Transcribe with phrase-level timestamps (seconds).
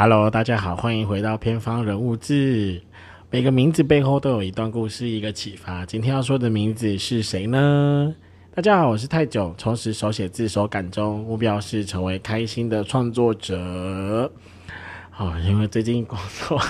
[0.00, 2.80] Hello，大家好，欢迎回到偏方人物志。
[3.32, 5.84] 每个名字背后都有一段故事，一个启发。
[5.84, 8.14] 今天要说的名字是谁呢？
[8.54, 14.30] 大家好，我是泰囧，从事手写字手感中，目标是成为开心的创作者。
[15.10, 16.60] 好，因为最近工作，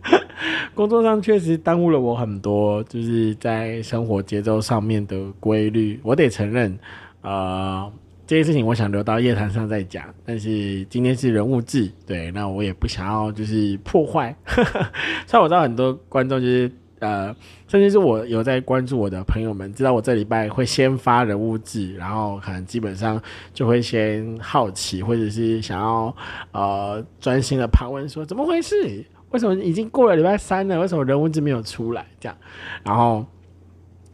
[0.74, 6.00] 工作上确实耽误了我很多，就是在生活节奏上面的规律。
[6.02, 6.78] 我得承认，
[7.20, 7.92] 呃。
[8.32, 14.34] 这些事情我想留到夜谈上再讲，但是今天是人物志，对，那我也不想要就是破坏。
[15.28, 17.26] 虽然我知道很多观众就是呃，
[17.68, 23.20] 甚至是我有在关注我的朋友们，知道我这礼拜会先发人物志，然后可能基本上
[23.52, 26.16] 就会先好奇，或者是想要
[26.52, 29.04] 呃专心的盘问说怎么回事？
[29.28, 32.06] 为什么已经过了礼拜三了，为什么人物志没有出来？
[32.18, 32.38] 这样，
[32.82, 33.26] 然后，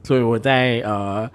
[0.02, 1.30] 所以我在呃。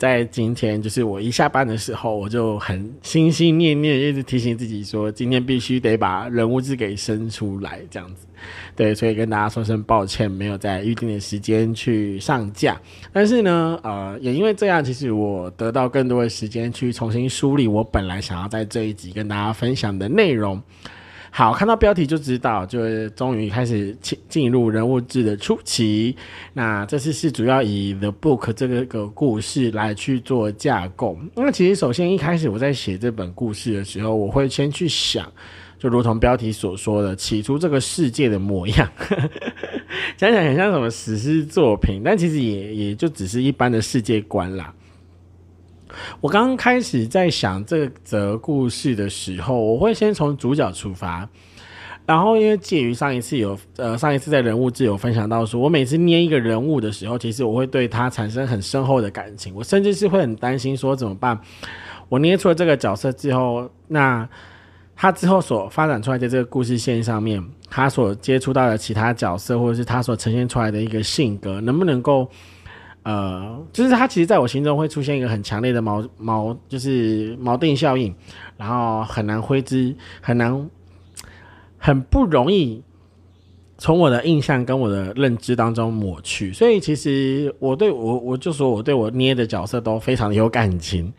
[0.00, 8.26] 在今天，就是我一下班的时候，我就很心心念念，一直提醒自己说，今天必须得把人物志给生出来，这样子。
[8.74, 12.80] 对，所以跟大家说声抱歉，没有在预定的时间去上架。
[13.12, 20.58] 但是呢，呃，也因为这样，其实我得到更多的时间去重新梳理我本来想要在这一集跟大家分享的内容。
[21.32, 26.14] 好，看到标题就知道，就终于开始进进入人物志的初期。
[26.52, 31.16] 那这次是主要以 The Book 这个个故事来去做架构。
[31.36, 35.32] 那其实首先一开始我在写这本故事的时候，我会先去想，
[35.78, 38.90] 就如同标题所说的，起初这个世界的模样，
[40.18, 44.74] 想想很像什么史诗作品，但其实也也就只是一般的世界观啦。
[46.20, 51.28] 我刚开始在想这则故事的时候，我会先从主角出发，
[52.06, 61.38] 然后因为介于上一次有呃上一次在人物志有分享到说，我每次捏一个人物的时候，其实我会对他产生很深厚的感情，我甚至是会很担心说怎么办？
[62.08, 64.28] 我捏出了这个角色之后，那
[64.96, 72.28] 他之后所发展出来的这个故事线上面，他所接触到的其他角色，或者是他所呈现出来的一个性格，能不能够？
[73.02, 78.14] 呃，就是他其实在我心中会出现一个很强烈的锚锚，就是锚定效应，
[78.58, 80.68] 然后很难挥之，很难，
[81.78, 82.82] 很不容易
[83.78, 86.52] 从我的印象跟我的认知当中抹去。
[86.52, 91.10] 所以其实我对我，我就说我对我捏的角色都非常有感情。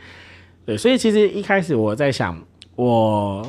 [0.66, 2.40] 对，所以其实一开始我在想，
[2.75, 3.44] 我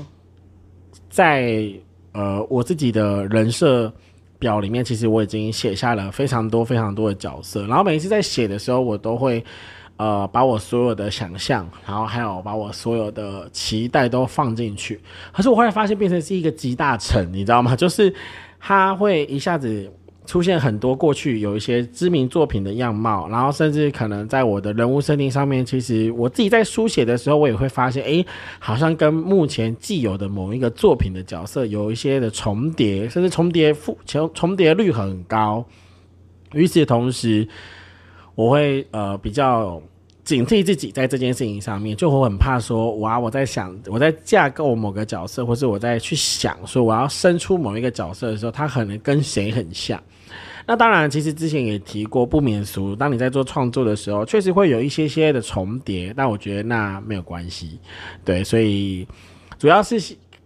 [1.11, 1.71] 在
[2.13, 3.93] 呃我自己的人设。
[4.43, 9.43] 表里面其实我已经写下了非常多非常多的角色，然后每一次在写的时候，我都会
[9.97, 15.01] 呃把我所有的想象，然后还有把我所有的期待都放进去。
[15.33, 17.75] 可是我后来发现变成是一个集大成，你知道吗？
[17.79, 18.13] 就是
[18.59, 19.89] 它会一下子。
[20.25, 28.25] 出现很多过去有一些知名作品的样貌，然后甚至可能在我的人物设定上面，其实我自己在书写的时候，我也会发现，哎，
[28.59, 35.65] 好像跟目前既有的某一个作品的角色有一些的重叠，甚至重叠复重重叠率很高。
[36.53, 37.49] 与此同时，
[38.35, 39.83] 我会呃比较。
[40.25, 50.01] 警惕自己在这件事情上面，就我很怕说，哇，我在想，我在架构某个角色，或是我在去想说，我要生出某一个角色的时候，他可能跟谁很像。
[50.65, 52.95] 那当然，其实之前也提过，不免俗。
[52.95, 57.81] 当你在做创作的时候，确实会有一些些的重叠，但我觉得那没有关系。
[58.25, 59.05] 对，所以
[59.59, 59.97] 主要是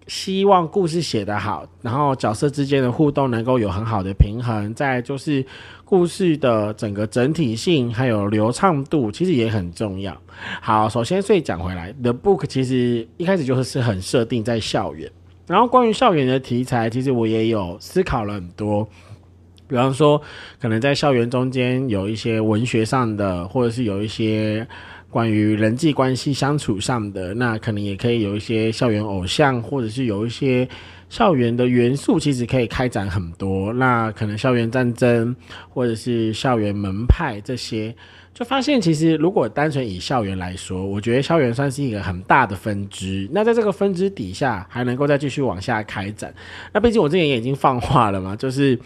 [0.07, 4.73] 希望故事写得好，然后角色之间的互动能够有很好的平衡。
[4.75, 5.45] 再就是。
[5.89, 10.21] 故事的整个整体性还有流畅度，其实也很重要。
[10.61, 15.09] 好，首先所以讲回来，The Book 其实一开始就是是很设定在校园，
[15.47, 18.89] 然后关于校园的题材，其实我也有思考了很多。
[19.69, 20.21] 比方说，
[20.61, 24.67] 可能在校园中间有一些文学上的，或者是有一些
[25.17, 30.69] 关于人际关系相处上的，那可能也可以有一些校园偶像，或者是有一些。
[31.09, 35.35] 校园的元素其实可以开展很多，那可能校园战争
[35.69, 37.95] 或者是校园门派这些，
[38.35, 43.29] 就发现其实如果单纯以校园来说，我觉得校园算是一个很大的分支。
[43.33, 46.35] 那在这个分支底下，还能够再继续往下开展。
[46.75, 48.77] 那毕竟我之前也已经放话了嘛， 就是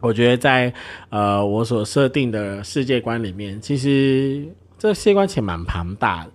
[0.00, 0.72] 我觉得在
[1.10, 4.42] 呃我所设定的世界观里面，其实
[4.78, 6.30] 这世界观其实蛮庞大的。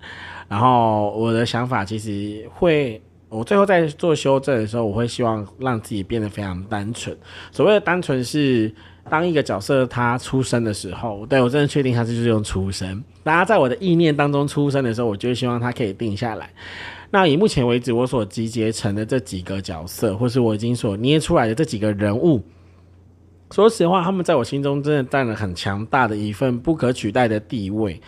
[0.48, 3.02] 然后我的想法其实会。
[3.30, 7.18] 我最后在做修正的时候，我会希望让自己变得非常单纯。
[7.52, 8.72] 所谓的单纯是，
[9.10, 13.04] 当一个角色他出生的时候，对我真的确定他就是用出生。
[13.24, 16.48] 大家在我的意念当中出生的时候，我就希望他可以定下来。
[17.10, 22.40] 那以目前为止我所集结成的这几个角色，或是我已经所捏出来的这几个人物，
[23.54, 28.02] 说实话，他们在我心中真的占了很强大的一份不可取代的地位。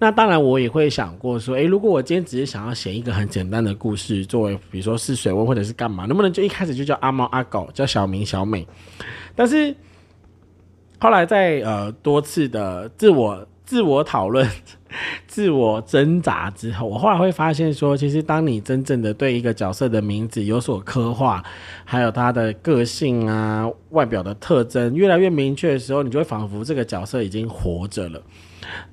[0.00, 8.66] 那当然，我也会想过说，诶，如果我今天只是想要写一个很简单的故事，作为比如说试水温或者是干嘛，能不能就一开始就叫阿猫阿狗，叫小明小美？
[9.36, 9.72] 但是
[10.98, 14.48] 后来在呃多次的自我自我讨论。
[15.28, 21.44] 自我挣扎之后，我后来会发现说，其实当你真正的对一个角色的名字有所刻画，
[21.84, 28.22] 还有他的个性啊、外表的特征越来越明确的时候，你就会仿佛这个角色已经活着了。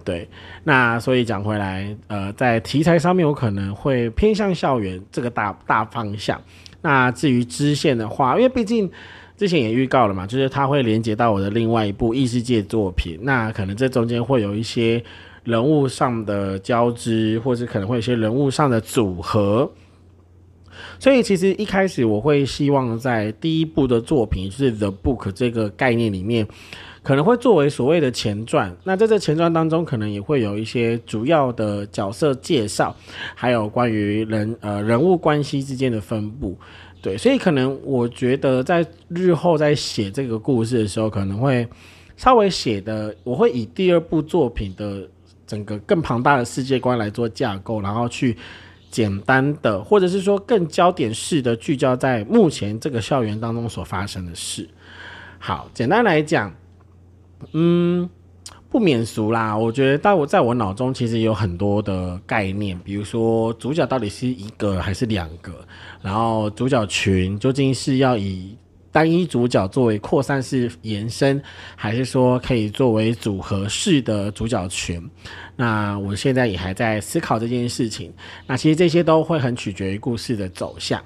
[0.03, 0.29] 对，
[0.65, 6.39] 那所以讲回来，呃，在题材上面，我可能会偏向校园这个大大方向。
[6.81, 8.91] 那至于支线的话，因为毕竟
[9.37, 15.03] 之前也预告了嘛，就是它会连接到我的另外一部异世界作品，那可能这中间会有一些。
[15.45, 19.71] 人物上的交织，或者可能会有一些人物上的组合，
[20.97, 26.47] 所以其实一开始我会希望在第一部的作品，就是《The Book》这个概念里面，
[27.03, 28.75] 可能会作为所谓的前传。
[28.85, 32.95] 那在这前传当中，可能也会有一些主要的角色介绍，
[33.35, 36.57] 还有关于人呃人物关系之间的分布。
[37.05, 41.67] 对，所以可能我觉得在日后在写这个故事的时候，可能会
[42.17, 45.07] 稍微写的，我会以第二部作品的。
[45.47, 48.35] 整个更庞大的世界观来做架构，然后去
[48.89, 54.67] 简单的，或者是说更焦点式的聚焦在目前这个校园当中所发生的事。
[55.37, 56.51] 好，简单来讲，
[57.51, 58.09] 嗯，
[58.75, 59.55] 不免俗啦。
[59.55, 65.53] 我觉得在我在我脑中其实有很多的概念，比如说主角到底是一个还是两个，
[66.01, 68.57] 然后主角群究竟是要以。
[68.91, 71.41] 单一主角作为扩散式延伸，
[71.75, 75.01] 还是说可以作为组合式的主角群？
[75.55, 78.13] 那我现在也还在思考这件事情。
[78.45, 81.01] 那其实这些都会很取决于故事的走向。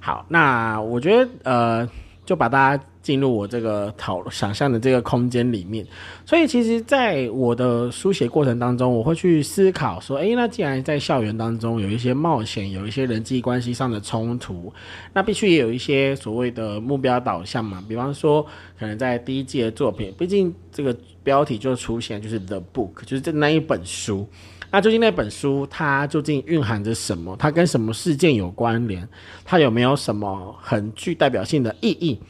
[0.00, 1.88] 好，那我觉得呃。
[2.26, 5.86] 就把大家进入我这个讨想象的这个空间里面，
[6.26, 14.72] 所以其实，在我的书写过程当中，我会去思考说，诶，那既然在校园当中有一些冒险，有一些人际关系上的冲突，
[15.14, 17.82] 那必须也有一些所谓的目标导向嘛。
[17.88, 18.44] 比方说，
[18.78, 24.28] 可能在第一季的作品，毕竟这个标题就出现就是 The Book，就是这那一本书。
[24.72, 27.34] 那究竟那本书它究竟蕴含着什么？
[27.36, 29.08] 它跟什么事件有关联？
[29.44, 32.20] 它有没有什么很具代表性的意义？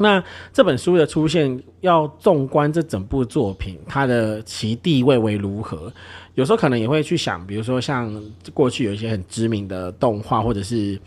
[0.00, 5.92] 那这本书的出现，要纵观这整部作品，它的其地位为如何？
[6.34, 8.12] 有时候可能也会去想，比如说像
[8.52, 10.98] 过去有一些很知名的动画，或者是。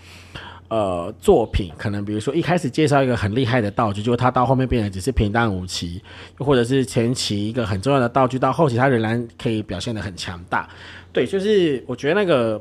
[0.70, 6.02] 呃，作品可能比如说一开始介绍一个很厉害的道具，就它到后面变得只是平淡无奇，
[6.40, 10.68] 或者是前期一个很重要的道具，到后期它仍然可以表现的很强大。
[11.12, 12.60] 对，就是我觉得那个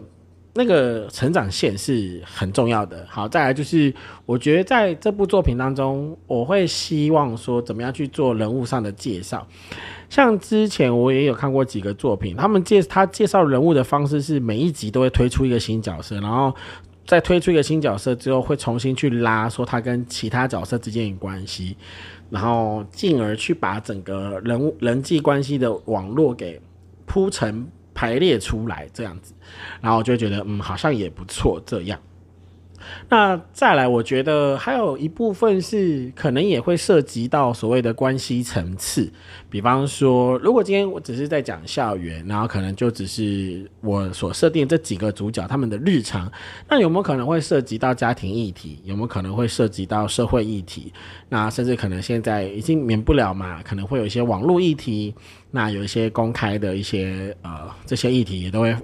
[0.55, 3.07] 那个成长线是很重要的。
[3.09, 3.93] 好，再来就是
[4.27, 9.47] 我觉得在这部作品当中，我会希望说怎么样去做人物上的介绍。
[10.09, 16.55] 像之前我也有看过几个作品，他们介他介绍人物的方式是每一集都会推出一个新角色，然后。
[17.05, 21.77] 在推出一个新角色之后，会重新去拉说他跟其他角色之间的关系，
[22.31, 26.61] 然后进而去把整个人物人际关系的网络给
[27.05, 27.67] 铺成
[28.03, 29.33] 排列出来，这样子，
[29.81, 31.97] 然后我就觉得嗯，好像也不错这样。
[33.09, 39.11] 那再来，我觉得还有一部分是可能也会涉及到所谓的关系层次，
[39.49, 46.31] 比方说，如果今天我只是在讲校园，然后可能就只是我所设定这几个主角他们的日常，
[46.69, 48.81] 那有没有可能会涉及到家庭议题？
[48.85, 50.93] 有没有可能会涉及到社会议题？
[51.29, 55.15] 那甚至可能现在已经免不了嘛，可能会有一些网络议题，
[55.51, 58.77] 那有一些公开的一些呃这些议题也都会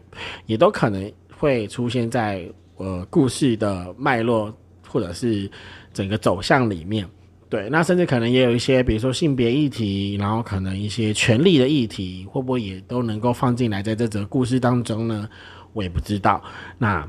[0.47, 2.49] 也都可能会出现在。
[2.79, 4.57] 呃，故事的脉络
[4.87, 5.51] 或者是
[5.93, 7.05] 整个走向里面，
[7.51, 15.29] 对，那甚至可能也有一些，比如说性别议题，然后可能一些权力的议题，会不会也都能够放进来在这则故事当中呢？
[15.73, 16.41] 我也不知道。
[16.79, 17.07] 那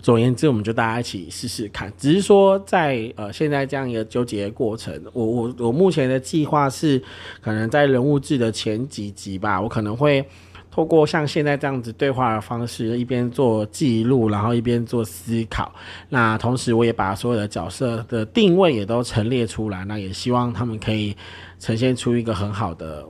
[0.00, 1.92] 总而言之，我们就大家一起试试看。
[1.98, 7.00] 只是说，在呃现在这样一个纠结的过程，我我我目前的计划是，
[7.42, 10.26] 可能在人物志的前几集吧，我可能会。
[10.70, 15.74] 透过像现在这样子对话的方式，一边做记录，然后一边做思考。
[16.08, 19.84] 那同时，我也把所有的角色的定位也都陈列出来。
[19.84, 21.16] 那也希望他们可以
[21.58, 23.04] 呈现出一个很好的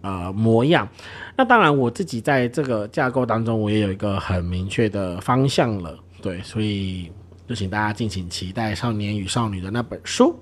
[0.00, 0.88] 呃模样。
[1.36, 5.98] 那当然，我自己在这个架构当中，我也有一个很明确的方向了。
[6.22, 7.12] 对，所以
[7.46, 10.34] 就请大家敬请期待《少年与少女》的那本书。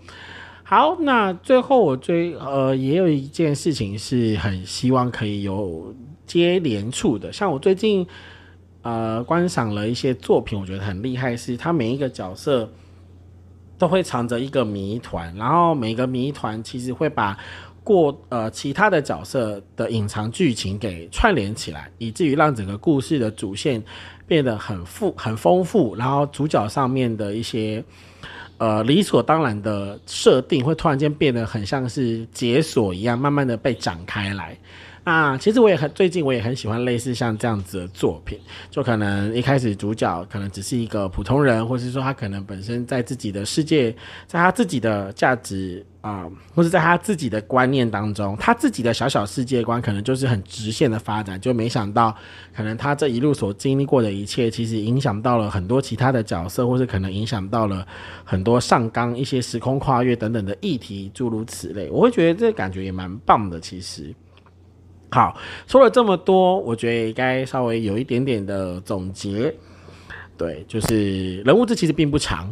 [0.70, 5.92] 好，那最后我最呃也有一件事情是很希望可以有。
[6.24, 8.06] 接连处的，像我最近
[8.82, 12.70] 呃观赏了一些作品，我觉得很厉害，是他每一个角色
[13.76, 17.36] 都会藏着一个谜团，然后每个谜团其实会把
[17.82, 23.82] 过呃其他的角色的隐藏剧情给串联起来，以至于让整个故事的主线
[24.24, 27.84] 变得很富很丰富，然后主角上面的一些
[28.60, 34.56] 呃理所当然的设定会突然间变得很像是解锁一样，慢慢的被展开来。
[35.02, 38.38] 那其实我也很最近我也很喜欢类似像这样子的作品，
[38.70, 43.90] 就可能一开始主角可能只是一个普通人，或是说他可能本身在自己的世界，
[44.26, 52.14] 在他自己的价值啊，或者在他自己的观念当中，他自己的小小世界观可能就是很直线的发展，就没想到
[52.54, 57.86] 可能他这一路所经历过的一切，其实影响到了很多其他的角色，或是可能影响到了
[58.24, 64.14] 很多上纲一些时空跨越等等的议题，诸如此类，我会觉得这感觉也蛮棒的，其实。
[65.10, 69.54] 好，说了这么多，我觉得应该稍微有一点点的总结。
[70.40, 72.50] 对，就是人物志其实并不长，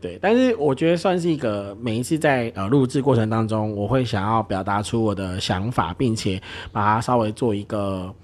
[0.00, 8.14] 对，但是我觉得算是一个每一次在呃录制过程当中，我会想要表达出我的想法，并且把它稍微做一个。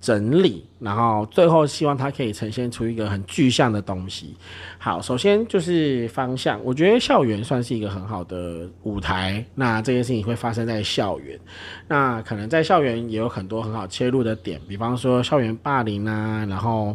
[0.00, 4.36] 整理，然后最后希望它可以呈现出一个很具象的东西。
[4.78, 9.42] 好，首先就是方向，我觉得校园算是一个很好的舞台。
[9.54, 11.40] 那这件事情会发生在校园，
[11.88, 16.94] 那可能在校园也有很多很好切入的点，比方说校园霸凌啊，然后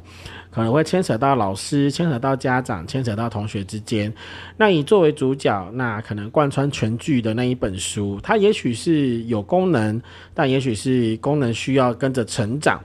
[0.52, 4.14] 可能会牵扯到老师，牵扯到家长，牵扯到同学之间。
[4.56, 10.00] 那以作为主角，那可能贯穿全剧的那一本书，它也许是有功能，
[10.36, 12.80] 但也许是功能需要跟着成长。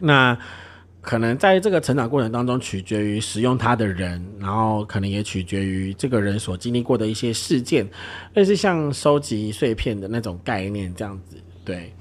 [0.00, 0.38] 那
[1.00, 7.88] 可能在这个成长过程当中，取决于使用它的人，然后可能也取决于这个人所经历过的一些事件，
[8.34, 11.36] 类似像收集碎片的那种概念这样子。
[11.64, 11.94] 对，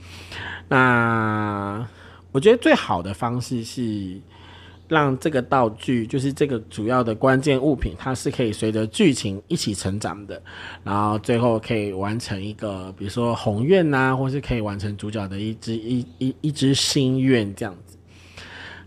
[0.68, 1.88] 那
[2.32, 4.20] 我觉得最好的方式是
[4.90, 10.42] 让这个道具，就是这个主要的关键物品，它是可以随着剧情一起成长的，
[10.84, 17.74] 然后最后可以完成一个，比如说宏愿呐，或是可以完成主角的一支一一一支心愿这样。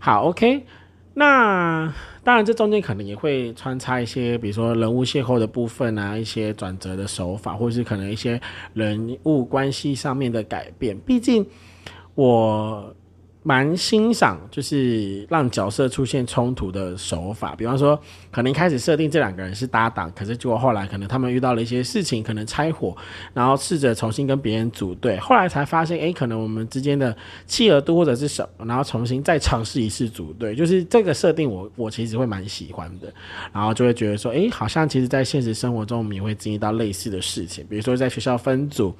[0.01, 0.65] 好，OK，
[1.13, 1.93] 那
[2.23, 8.41] 当然，这中间可能也会穿插一些，比如说人物邂逅的部分啊，一些转折的手法，或者是可能一些
[8.73, 10.97] 人物关系上面的改变。
[11.05, 11.45] 毕竟
[12.15, 12.93] 我。
[13.43, 17.55] 蛮欣赏，就是让角色出现冲突的手法。
[17.55, 22.95] 比方说，可能开始设定这两个人是搭档，可是结果后来可能他们遇到了一些事情，可能拆伙，
[23.33, 27.15] 然后试着重新跟别人组队，后来才发现，哎，可能我们之间的
[27.47, 30.53] 契合度或者是什么，然后重新再尝试一次组队。
[30.53, 33.11] 就是这个设定，我我其实会蛮喜欢的。
[33.51, 38.95] 然后就会觉得说，哎，好像其实在现实生活中，我们也会经历到类似的事情，比如说在学校分组。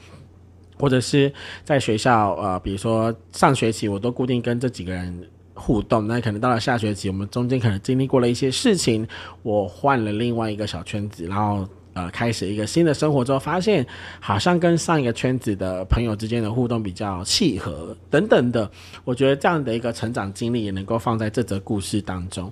[0.81, 1.31] 或者是
[1.63, 9.07] 在学校，呃，比如说上学期我都固定跟这几个人互动，那可能到了下学期，我们中间可能经历过了一些事情，
[9.43, 13.85] 我换了另外一个小圈子，然后呃，开始一个新的生活之后，发现
[14.19, 18.71] 好像跟上一个圈子的朋友之间的互动比较契合，等等的，
[19.03, 22.51] 我觉得这样的一个成长经历也能够放在这则故事当中。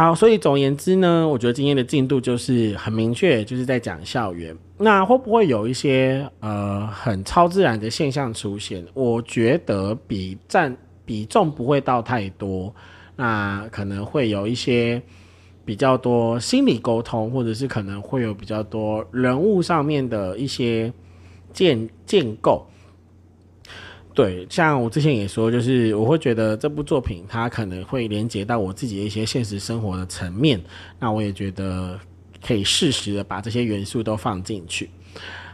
[0.00, 4.56] 好，所以总言之呢，我觉得今天的进度就是很明确，就是在讲校园。
[4.78, 8.82] 那会不会有一些呃很超自然的现象出现？
[8.94, 12.74] 我觉得比占比重不会到太多，
[13.14, 15.02] 那可能会有一些
[15.66, 20.90] 比较多心理沟通，或者是可能会有比较多人物上面的一些
[21.52, 22.66] 建建构。
[24.12, 30.60] 对，像我之前也说，就是我会觉得这部作品它可能会连接到我自己的一些现实生活的层面，
[30.98, 31.98] 那我也觉得
[32.44, 34.90] 可以适时的把这些元素都放进去。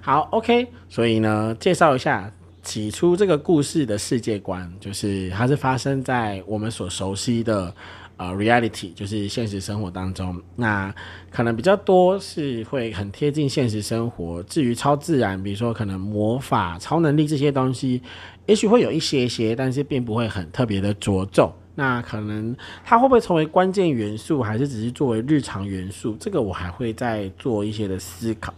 [0.00, 2.32] 好，OK，所以呢，介绍一下
[2.62, 7.75] 起初这个故事的世界观，就是它是发生在我们所熟悉的。
[8.18, 10.94] 呃，reality 就是现实生活当中，那
[11.30, 14.42] 可能比较多是会很贴近现实生活。
[14.44, 18.00] 至于超自然，比如说可能魔法、超能力这些东西，
[18.46, 21.52] 也许会有一些些，但是并不会很特别的着重。
[21.75, 26.16] 那可能它会不会成为关键元素，还是只是作为日常元素？
[26.18, 28.54] 这个我还会再做一些的思考。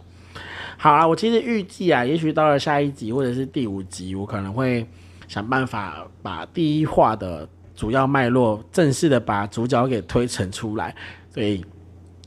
[0.77, 4.87] 好啊，我其实预计啊，也许到了下一集或者是第五集，我可能会
[5.27, 7.45] 想办法把第一话的。
[7.79, 10.93] 主要脉络正式的把主角给推陈出来，
[11.33, 11.63] 所以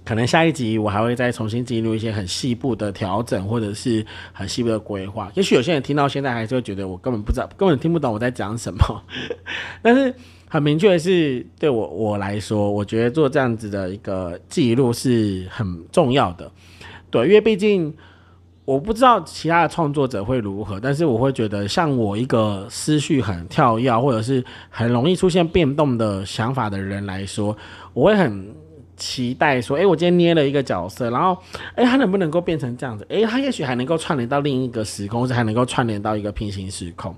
[0.03, 5.31] 可能下一集我还会再重新进入一些很细部的调整，或者是很细部的规划。
[5.35, 9.03] 也许有些人听到现在还是会觉得我根本不知道，根本听不懂我在讲什么。
[9.83, 10.15] 但是
[10.49, 16.51] 很明确的是，对我我来说，我觉得做这样子的一个记录是很重要的。
[17.11, 17.95] 对，因为毕竟。
[18.73, 27.55] 我不知道其他的创作者会如何，但是我会觉得，像我一个思绪很跳跃，或者是很容易出现变动的想法的人来说，
[27.93, 28.55] 我会很
[28.97, 31.37] 期待说，哎，我今天捏了一个角色，然后，
[31.75, 33.07] 哎，他能不能够变成这样子？
[33.11, 37.15] 哎，他也许还能够串联到另一个时空，或者还能够串联到一个平行时空。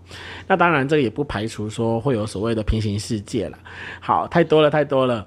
[0.49, 3.57] 那当然，这个也不排除说会有所谓的平行世界了。
[4.01, 5.25] 好，太多了，太多了，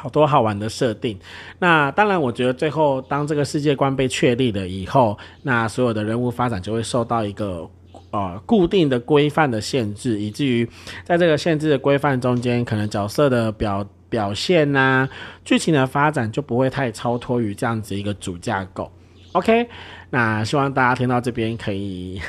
[0.00, 1.18] 好多好玩的设定。
[1.58, 7.68] 那当然，我觉得最后当这个世界观被确立了以后，那所有的人物发展就会受到一个。
[8.12, 10.68] 呃，固定的规范的限制，以至于
[11.04, 15.08] 在这个限制的规范中间，可能角色的表表现呐，
[15.44, 18.90] 剧情的发展就不会太超脱于这样子一个主架构。
[19.32, 19.68] OK，
[20.10, 22.20] 那希望大家听到这边可以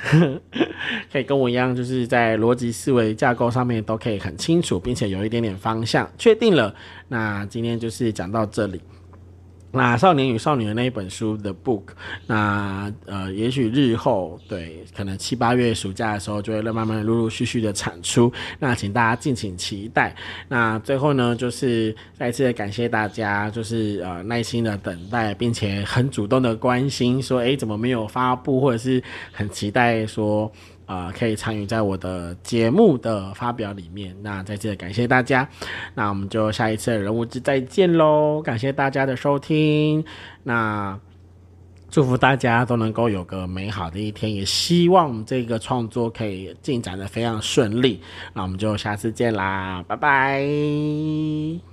[1.11, 6.73] 可以跟我一样，就是在逻辑思维架构上面都可以很清楚，并且有一点点方向确定了。
[7.07, 8.79] 那今天就是讲到这里。
[9.71, 11.83] 那少年与少女的那一本书的 book，
[12.27, 18.31] 那呃，也许日后对，可能七八月暑假的时候就会慢慢陆陆续续的产出。
[18.59, 20.15] 那请大家敬请期待。
[20.47, 29.01] 那最后呢，就是再次的感谢大家，就是呃耐心的等待，并且很主动的关心，说哎怎么没有发布，或者是
[29.31, 30.51] 很期待说。
[30.85, 34.15] 啊，可以参与在我的节目的发表里面。
[34.21, 35.47] 那再次感谢大家，
[35.95, 38.41] 那我们就下一次的人物志再见喽！
[38.41, 40.03] 感谢大家的收听，
[40.43, 40.99] 那
[41.89, 48.01] 祝福大家都能够有个美好的一天，也希望这个创作可以进展的非常顺利。
[48.33, 51.70] 那我们就下次见啦，拜拜。